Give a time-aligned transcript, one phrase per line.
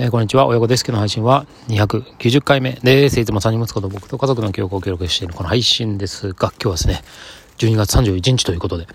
[0.00, 0.46] えー、こんにちは。
[0.46, 3.18] 親子デスクの配信は290回目です。
[3.18, 7.02] いつも3人息子と僕と家族の記憶を記録しているこの配信ですが、今日はですね、
[7.56, 8.86] 12月31日ということで、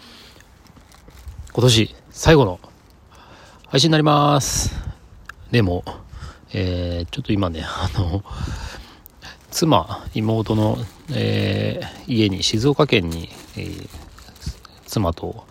[1.51, 2.61] 今年最後の
[3.67, 4.73] 配信になります。
[5.51, 5.83] でも、
[6.53, 8.23] えー、ちょっと今ね、あの、
[9.51, 10.77] 妻、妹の、
[11.11, 13.27] えー、家に、静岡県に、
[13.57, 13.89] えー、
[14.85, 15.45] 妻と、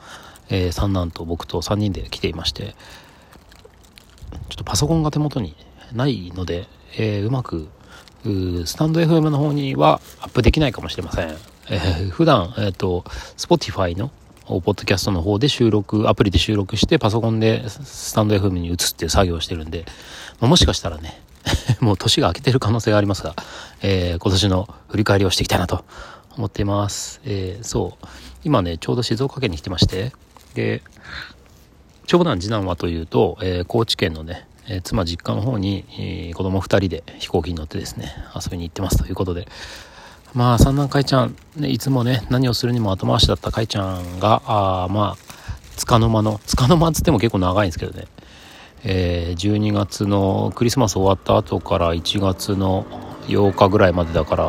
[0.48, 2.74] え、三男と僕と3人で来ていまして、
[4.62, 5.54] とパソコンが手元に
[5.92, 6.66] ないので、
[6.96, 7.68] えー、うまく
[8.24, 11.30] スタンド FM の方にはアップできないかもしれません。
[11.70, 13.04] えー、普段、えっ、ー、と、
[13.36, 14.10] Spotify の
[14.46, 19.84] ポッドキャストの方で収録、アプリで収録して、パソコンでスタンド FM に移って作業してるんで、
[20.40, 21.20] まあ、もしかしたらね、
[21.80, 23.34] もう年が明けてる可能性がありますが、
[23.80, 25.84] えー、今年の振り返りをしていきたいなと
[26.36, 27.20] 思っています。
[27.24, 28.06] えー、そう。
[28.44, 30.12] 今ね、ちょうど静岡県に来てまして、
[30.54, 30.82] で、
[32.06, 39.46] 長男次男はというと、えー、高知県のね、えー、妻実家の方に、えー、子供2人で飛行機に乗ってですね遊びに行ってますということで。
[40.34, 45.32] まあ三男海ちゃん、ね、いつもね何をするにも後回しだった海ちゃんがあまあ
[45.76, 48.06] つかの間のつかの間っつっても結構長いんですけどね、
[48.82, 52.86] えー、12月のクリスマス終わった後から1月の
[53.26, 54.46] 8日ぐらいまでだから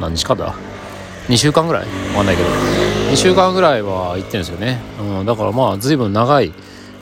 [0.00, 0.54] 何日かだ
[1.28, 1.86] ？2週間ぐらい？
[1.86, 2.48] わかんないけど。
[3.10, 6.54] 2週間ぐらいは行ってるんですよね、うん、だからまあ随分長い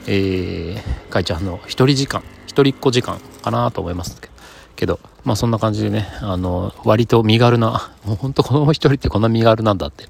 [0.06, 2.24] えー、かいちゃんの一人時間。
[2.50, 4.20] 一人っ子時間かなと思います
[4.74, 10.06] けどまあそんな感じでねあの割と身軽なもうほんと子供一人ってこんな身軽なんだって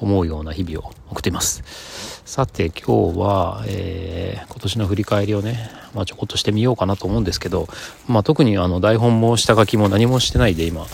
[0.00, 1.62] 思うような日々を送っています。
[2.24, 7.68] さて今日は、えー、今年の振り返りをね、まあ、ちょこっとしてみようかなと思うんですけど、
[8.08, 10.86] まあ、特にあの台本も下書きも何もしてないで今、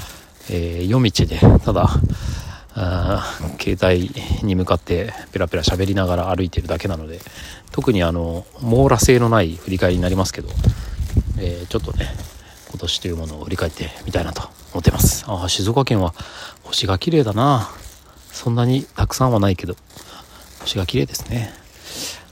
[0.51, 1.89] えー、夜道でただ
[2.75, 4.11] あ携帯
[4.45, 7.21] に向かってペラペラ喋りながら歩いてるだけなので
[7.71, 10.49] 特にあの網羅性のない振り返りになりますけど、
[11.41, 12.07] えー、ちょっとね
[12.71, 15.25] 今年というものを振り返ってみたいなと思ってます。
[15.27, 16.15] ああ静岡県は
[16.63, 17.69] 星が綺麗だな。
[18.31, 19.75] そんなにたくさんはないけど。
[20.61, 21.53] 星が綺麗ですね。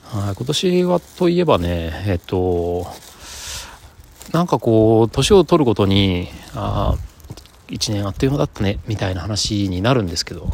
[0.05, 2.87] はい今年はといえばねえっと
[4.33, 6.97] なんかこう年を取るごとにあ
[7.69, 10.49] 1年あっという間だったねみたいな話になるんですけど、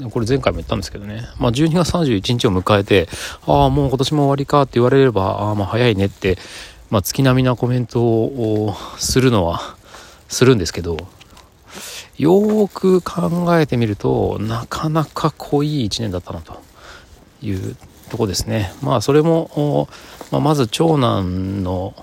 [0.00, 3.08] うん、これ前回も言ったんですけどね、まあ、12月31日を迎えて
[3.46, 6.38] ああもう今年も終わりかって言われればああまあ早いねって、
[6.90, 9.76] まあ、月並みなコメントをするのは
[10.28, 10.96] するんですけど
[12.16, 16.60] よーく考えてみるとなかなか濃い1年だったなと
[17.42, 17.76] いう
[18.10, 18.72] とこですね。
[18.82, 19.88] まあそれも、
[20.30, 21.94] まあ、まず長男の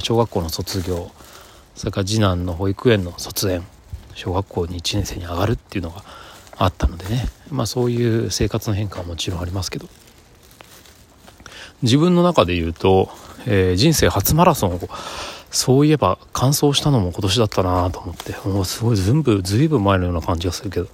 [0.00, 1.10] 小学校の卒業
[1.76, 3.64] それから次男の保育園の卒園
[4.14, 6.02] 小学校に1年生に上がるっていうのが
[6.56, 7.26] あったのでね。
[7.50, 9.86] まあそういう生活の変化はもちろんありますけど。
[11.82, 13.10] 自分の中で言うと、
[13.46, 14.80] えー、人生初マラソンを
[15.50, 18.34] そういえば完走したのも今年だったなと思って。
[18.48, 18.96] もうすごい。
[18.96, 20.88] 全部ずいぶん前のような感じがするけど。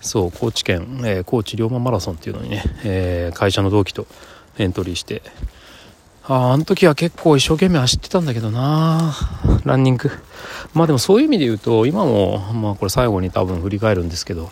[0.00, 4.06] そう高知県、えー、高知龍馬マラソンっていうのにね、えー、会社の同期と
[4.56, 5.22] エントリーして。
[6.28, 9.14] ああの時は結構一生懸命走ってたんだけどな。
[9.64, 10.10] ランニング。
[10.74, 14.50] まあでもそういう意味で言うと今もまあこれ最後に多分振り返るんですけど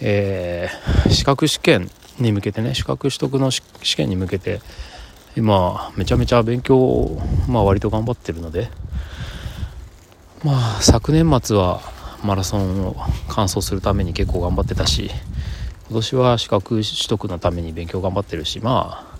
[0.00, 3.62] えー、資格試験に向けてね資格取得の試
[3.96, 4.60] 験に向けて
[5.36, 8.68] 今めちゃめちゃ勉強をまあ割と頑張ってるので
[10.44, 11.80] まあ昨年末は
[12.22, 12.96] マラソンを
[13.28, 15.10] 完走するために結構頑張ってたし
[15.88, 19.14] 今年は資格取得のために勉強頑張ってるしまあ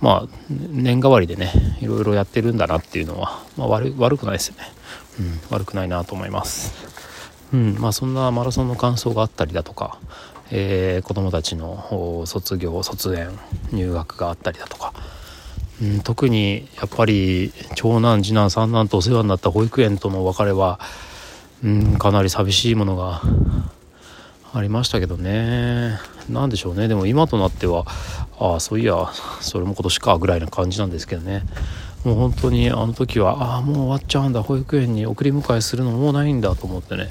[0.00, 4.64] まあ年替わりでねいろいろやってるんだなっていうのは、まあ、悪悪くないですよね、
[5.20, 6.92] うん、悪くないなと思います。
[7.52, 9.98] うんまあそんなマラソンの感想があったりだとか、
[10.54, 13.30] えー、子供たちの卒業卒園
[13.72, 14.92] 入学があったりだとか、
[15.82, 20.78] うん、特にやっぱり長男次男三男とお世話になった保育園との別れは、
[21.64, 23.22] うん、かなり寂しいものが
[24.52, 25.98] ありましたけどね。
[26.28, 26.86] 何でしょうね。
[26.86, 27.86] でも今となっては
[28.38, 29.10] ああそういや
[29.40, 31.44] それも今年かぐらいな感じなんですけどね。
[32.04, 34.42] もう本当にあの時はああもう終わっちゃうんだ。
[34.42, 37.08] 保育園に送り迎えするのもうないんだと思ってね。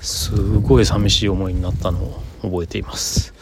[0.00, 3.34] すごい寂しい思いになったのを覚えています。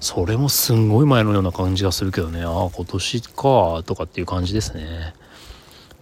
[0.00, 2.44] それもすんごい前のような感じがするけどね。
[2.44, 5.14] ああ今年かとかっていう感じですね。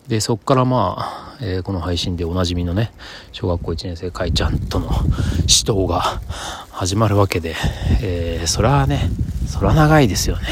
[0.09, 2.93] でそっからまあ、えー、この配信でおなじみのね
[3.33, 4.89] 小学校1年生かいちゃんとの
[5.41, 6.21] 指導が
[6.71, 7.57] 始まるわけで、
[8.03, 9.11] えー、それはね
[9.49, 10.43] それは長いですよね。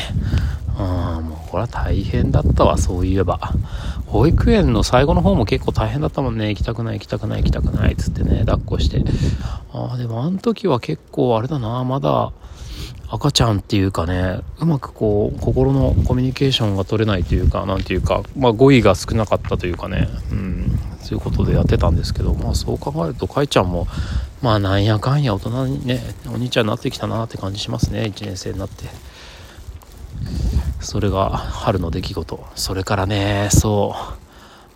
[0.79, 0.83] う
[1.21, 3.39] んもうこれは大変だったわそういえば。
[4.15, 6.49] 保育園の最後の方も結構大変だったもんね。
[6.51, 9.03] 行きたくない行きたくない行きたくないっつってね抱っこして。
[9.73, 11.83] ああでもあの時は結構あれだな。
[11.83, 12.33] まだ
[13.11, 23.89] 赤ちゃんっていうかねうまくこう心のコミュニケーションが取れないというか何ていうか、まあ、語彙が少なかったというかね、うん、そういうことでやってたんですけど、まあ、そう考えるとかいちゃんも
[24.43, 28.05] まあなんやかんや大人にねお兄ちゃんになってきたなって感じしますね。
[28.05, 28.85] 1年生になって。
[30.85, 32.47] それが春の出来事。
[32.55, 34.25] それからねそう。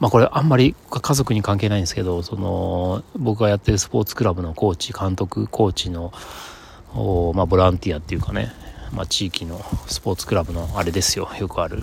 [0.00, 6.12] まあこれあんまり家族に関係ないんですけどその僕がやってるスポーツクラブのコーチ監督コーチの
[7.34, 8.50] まあ、ボランティアっていうかね、
[8.92, 11.28] まあ、地域のスポーツクラブのあれですよ。
[11.38, 11.82] よくある。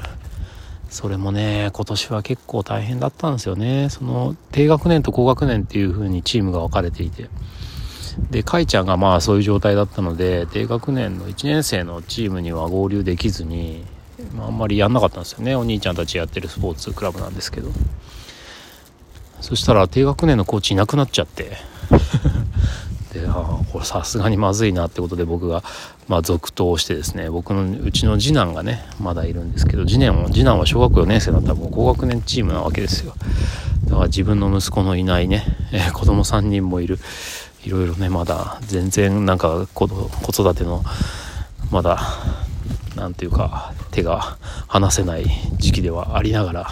[0.89, 3.89] それもね今年は結構大変だったんですよね。
[3.89, 7.29] その低学年と高学年っていう風にチームが分かれていて。
[8.31, 13.85] でかいちゃんがまあそういう状態だったので低学年の1年生のチームには合流できずに、
[14.33, 15.55] まあ、あんまりやんなかったんですよね。
[15.55, 17.69] お兄ちゃんたちやってるスポーツクラブなんですけど。
[19.41, 21.57] そしたら低学年のコーチいなくなっちゃって。
[23.13, 25.63] でああこれさすがにまずいなってことで僕が、
[26.09, 33.13] まあ、続投してですね僕のうちの次男がねまだいるんですけど次男次男は小学4年生だったらもう高学年チームなわけですよ。
[33.85, 36.99] だから自分の息子のいないね、えー、子供3人もいる。
[37.65, 40.83] いろいろねまだ全然なんか子育ての
[41.71, 41.99] まだ
[42.95, 44.37] 何ていうか手が
[44.67, 45.25] 離せない
[45.57, 46.67] 時期ではありながら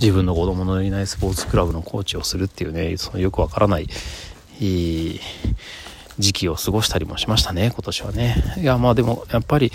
[0.00, 3.88] 自分の子供のいないスポーツクラブのコーチをするっていうねそのよくわからない
[4.58, 5.20] 時
[6.32, 8.36] 期を過ごしたりもしましたね今年はね。
[8.58, 9.72] いやまあでもやっぱり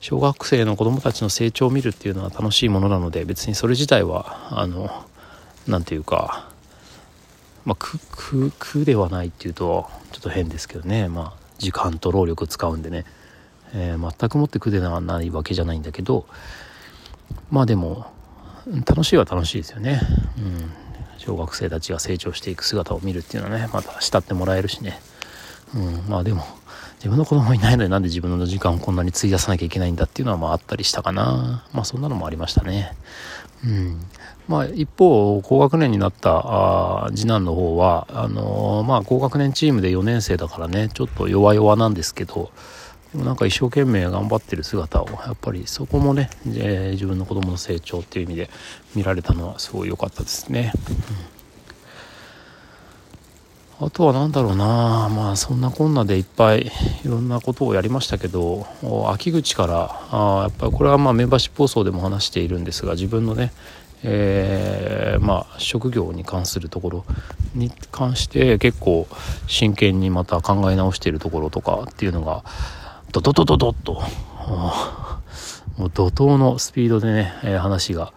[0.00, 4.90] 小学生の子供たちの成長を見るっていうのは楽しいものなので別にそれ自体はあの
[5.66, 6.48] 何て言うか
[7.64, 11.08] まあ苦ではないっていうとちょっと変ですけどね。
[11.08, 13.04] まあ時間と労力使うんでね、
[13.76, 16.26] えー、全くもって苦ではないわけじゃないんだけど
[17.50, 18.06] まあでも
[18.86, 20.00] 楽しいは楽しいですよね。
[20.38, 20.86] うん。
[21.18, 25.00] 小学生たちが成長していく姿を見るっていうのはねまた慕ってもらえるしね、
[25.74, 26.44] うん、まあでも
[26.96, 31.64] 自分の子供いないのになんで自分の時間をこんなに費やさなきゃいけないんだっていうのはまああったりしたかな。
[31.72, 32.92] まあそんなのもありましたね。
[33.64, 34.00] うん。
[34.48, 42.50] まあ一方高学年になったあ次男の方はあのー、まあ高学年チームで4年生だからねちょっと弱々なんですけど
[43.16, 48.50] でもなんか一生懸命頑張ってる姿をやっぱりそこもね、えー、自分の子供の成長っていう意味で
[48.94, 50.70] 見られたのはすごい良かったですね。
[53.80, 56.70] あとは何だろうなまあそんなこんなでいっぱい
[57.04, 58.66] いろんなことをやりましたけど
[59.10, 63.52] 秋口からあやっぱりこれはまあメンバーシップ放送でも話しているんですが自分のね
[64.02, 67.04] えー、まあ職業に関するところ
[67.54, 69.06] に関して結構
[69.46, 72.44] 真剣にまた考え直しているところとかっていうのが
[73.12, 74.02] ドドドドドッと、
[75.76, 78.12] もう怒涛のスピードでね、えー、話が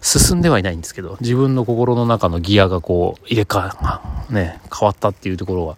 [0.00, 3.70] 進んではいないんですけど、自分の心の中のギアがこう入れ替
[4.30, 5.76] え、ね、変わったっていうところは、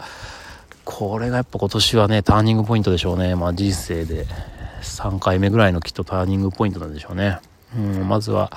[0.84, 3.34] これがやっぱ今年はね、ターニングポイントでしょうね。
[3.34, 4.26] まあ人生で
[4.82, 7.38] 3回目ぐらいのきっとターニングポイントなんでしょうね。
[7.76, 8.50] うん、まずは、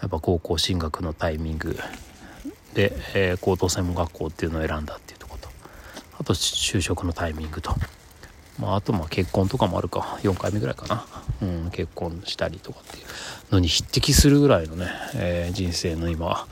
[0.00, 1.76] やっぱ高校進学のタイミング
[2.74, 5.54] で、えー、高等専門学校っていうのを選んだっていうところと、
[6.20, 7.74] あと就職のタイミングと、
[8.58, 10.18] まあ、あとまあ結婚とかもあるか。
[10.22, 11.06] 4回目ぐらいかな、
[11.42, 13.04] うん、結婚したりとかっていう
[13.52, 16.46] のに匹敵するぐらいのね、えー、人生の今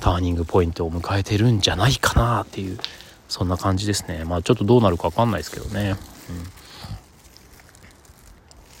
[0.00, 2.78] ターニングポイントを迎えてるんじゃないかなっていう
[3.28, 4.24] そんな感じですね。
[4.24, 5.96] まあちょっとどうなるか分かんないですけどね、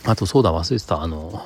[0.04, 1.02] うん、あとそうだ忘れてた。
[1.02, 1.42] あの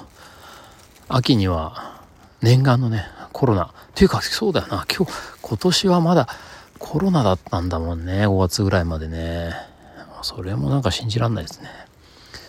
[1.09, 2.01] 秋には
[2.41, 3.65] 念願のねコロナ。
[3.65, 4.87] っていうかそうだよな。
[4.93, 6.29] 今日今年はまだ
[6.79, 8.26] コロナだったんだもんね。
[8.26, 9.74] 5月ぐらいまでね。
[10.25, 11.69] それもなんか信じらんないですね。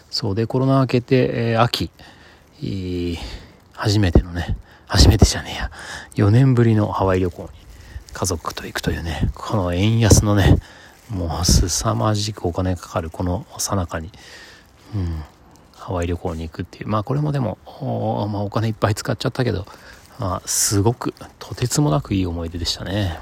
[0.09, 1.91] そうで、コロナ明けて、えー、秋、
[3.73, 4.55] 初めてのね、
[4.87, 5.71] 初めてじゃねえや、
[6.15, 7.49] 4年ぶりのハワイ旅行に
[8.13, 10.57] 家族と行くというね、この円安のね、
[11.09, 14.09] もう凄まじくお金かかるこの最中に、
[14.95, 15.23] うん、
[15.73, 16.87] ハワイ旅行に行くっていう。
[16.87, 19.65] まあこれもでも、おまあ、お金いっぱい使っちゃったけど、
[20.19, 23.19] まあ、すごくとてつもなくいい思い出でしたね。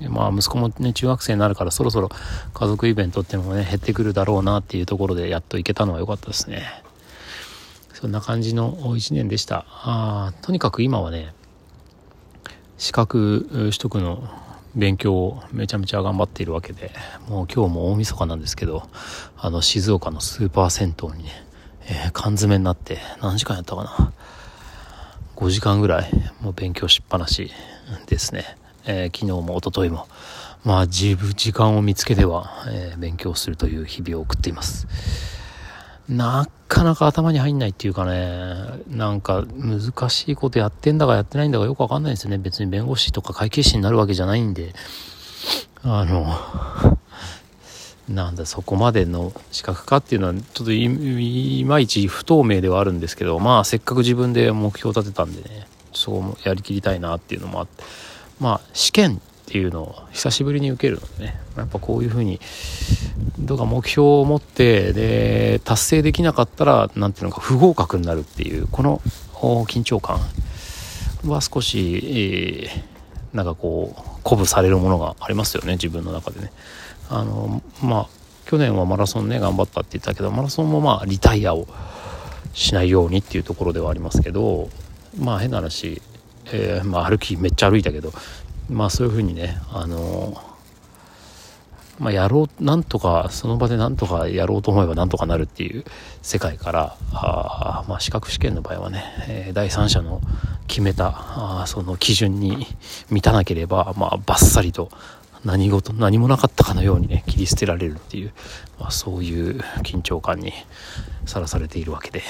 [0.00, 2.08] うん、まあ息子もね中学生になるからそろそろ
[2.54, 6.62] 家族イベントってのもね減ってくるだろうなっていうところでやっと行けたのは良かったですね。
[7.92, 9.64] そんな感じの1年でした。
[9.68, 11.34] あとにかく今はね
[12.76, 14.28] 資格取得の
[14.76, 16.92] 勉強をめちゃめちゃ頑張っているわけで
[17.28, 18.88] もう今日も大晦日なんですけど
[19.36, 21.30] あの静岡のスーパー銭湯にね、
[21.82, 24.12] えー、缶詰になって何時間やったかな
[25.38, 27.52] 5時間ぐらいもう勉強しっぱなし
[28.06, 30.08] ですね、えー、昨日も一昨日も。
[30.64, 34.88] まあ自分時間を見つけては、えー、勉強するという日々を送っています。
[36.08, 42.38] なかなか頭に入んないっていうかねなんか難しいことやってんだかやってないんだかよくわかんないですよね。
[42.38, 44.74] 別に弁護士とか会計士になるわけじゃないんで。
[45.84, 46.97] あの
[48.08, 57.84] なんだそこまでの資格かっていうのはちょっといまいち不透明ではあるんですけどまあせっかく自分で目標を立てたんでねそうやりきりたいなっていうのもあって
[58.40, 62.40] まあ試験っていうのを久しぶりに受けるのでねやっぱこういうふうに
[63.38, 69.00] どうか目標を持ってで達成できなかったら何ていうのか不合格になるっていうこの
[69.34, 70.18] 緊張感
[71.26, 76.52] は少し、えー、なんかこう鼓舞されるものがありますよね自分の中でね。
[77.08, 78.08] あのまあ
[78.46, 81.66] 去年はマラソンね頑張ったって言ったけどマラソンもまあリタイアを
[82.54, 84.70] しないようにっていうところではありますけど
[85.18, 86.00] まあ変な話、
[86.46, 88.12] えー、まあ、歩きめっちゃ歩いたけど
[88.70, 90.42] まあそういうふうにねあの
[91.98, 95.84] まあ、やろうなんとかその場でなんとかやろうと思えばなんとかなるっていう
[96.22, 100.20] 世界からあ、まあ、資格試験の場合はね、えー、第三者の
[100.68, 102.66] 決めたあその基準に
[103.10, 104.90] 満たなければ、まあ、バッサリと
[105.44, 108.32] 何事何もなかったかのようにね切り捨てられるっていう、
[108.78, 110.52] まあ、そういう緊張感に
[111.26, 112.22] さらされているわけで。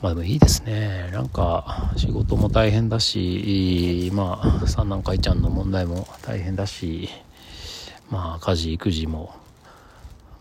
[0.00, 1.10] まあでもいいですね。
[1.12, 7.08] なんか仕事も大変だし、まあ三男会ちゃんの問題も大変だし、
[8.10, 9.32] まあ家事育児も、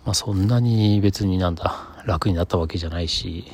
[0.04, 3.52] まあそんなに別になんだ楽になったわけじゃないし、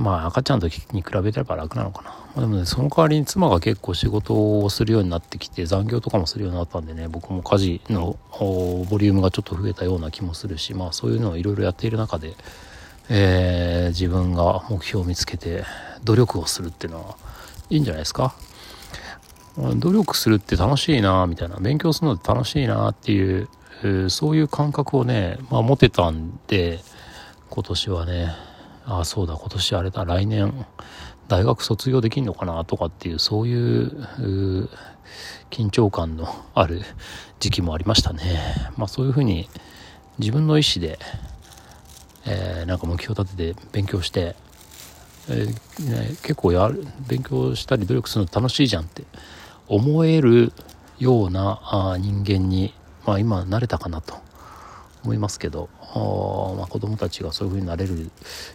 [0.00, 2.02] まあ赤ちゃんの時に比べれば楽なのか
[2.34, 2.40] な。
[2.40, 12.34] でもね、その代わりに妻が結構仕事をするようになってきて、残業とかもするようになったんでね、僕も家事のボリュームがちょっと増えたような気もするし、まあそういうのをいろいろやっている中で、
[13.10, 15.64] えー、自分が目標を見つけて
[16.04, 17.16] 努力をするっていうのは
[17.68, 18.34] いいんじゃないですか
[19.58, 23.48] 努力するって楽しいなみたいな勉強するのって楽しいなっていう、
[24.08, 26.80] そういう感覚をね、まあ、持てたんで
[27.50, 28.49] 今年はね
[28.86, 30.66] ああそうだ今年あれだ来年
[31.28, 34.68] 大学卒業できんのかなとかっていうそういう
[35.50, 36.82] 緊張感のある
[37.38, 38.40] 時期もありましたね。
[38.76, 39.48] まあそういうふうに
[40.18, 40.98] 自分の意思で
[42.26, 44.36] えー、なんか目標立てて勉強して、
[45.28, 49.04] えーね、結構やる勉強したり努力するの楽しいじゃんって
[49.68, 50.52] 思える
[50.98, 52.74] ようなあ人間に、
[53.06, 54.14] まあ、今慣れたかなと。
[55.04, 58.10] 思いますけどあ、まあ、子供たちがそういう風になれる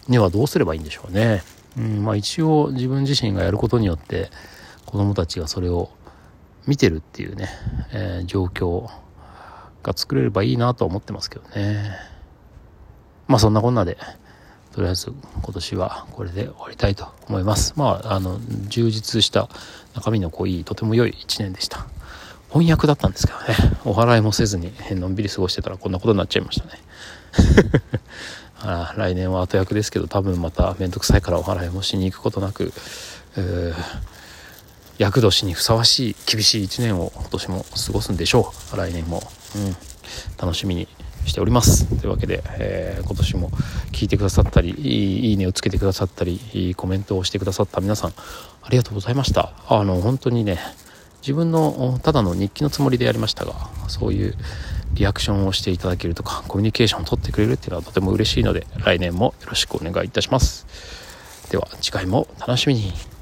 [0.07, 1.43] にはどうすればいいんでしょうね。
[1.77, 4.29] うんまあ、一応自分自身がやることによって
[4.85, 5.89] 子供たちがそれを
[6.67, 7.49] 見てるっていうね、
[7.91, 8.89] えー、状況
[9.83, 11.91] が作れればいいなと思ってますけどね。
[13.27, 13.97] まあそんなこんなで、
[14.71, 15.11] とりあえず
[15.41, 17.73] 今年はこれで終わりたいと思います。
[17.75, 19.49] まあ、あの、充実した
[19.93, 21.87] 中身の濃い、とても良い一年でした。
[22.49, 23.45] 翻訳だったんですけどね、
[23.85, 26.71] お払いもせずにのんびり過ごしてたらこんなことになっちゃいましたね。
[28.59, 32.71] あ来年は後役ですけど多分また面倒くさいからお払いもしに行くことなく、
[34.97, 38.77] 厄年にふさわしい厳しい一年を今年も過ごすんでしょう。
[38.77, 39.21] 来年も、
[39.55, 39.75] うん、
[40.37, 40.87] 楽しみに
[41.25, 41.85] しております。
[41.99, 43.49] というわけで、えー、今年も
[43.91, 48.13] 聞いてくださったりいいねをつけてくださったりコメントをしてくださった皆さん
[48.61, 49.51] ありがとうございました。
[49.67, 50.59] あの本当にね
[51.25, 53.55] 自分のただの日記のつもりでやりましたが
[53.87, 54.35] そういう
[54.93, 60.67] リアクションをしていただけるとかコミュニケーションを取ってくれるっていうのはとても嬉しいので来年もよろしくお願いいたします。
[61.49, 63.14] では次回も楽しみに。